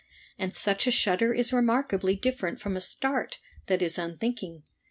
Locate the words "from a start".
2.59-3.37